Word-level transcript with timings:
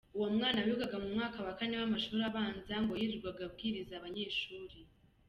Uwo 0.17 0.27
mwana 0.35 0.59
wigaga 0.65 0.97
mu 1.03 1.09
mwaka 1.15 1.37
wa 1.45 1.53
kane 1.59 1.75
w’amashuri 1.81 2.21
abanza 2.29 2.73
ngo 2.83 2.93
yirirwaga 2.99 3.41
abwiriza 3.47 3.93
Abanyeshuri. 3.95 4.77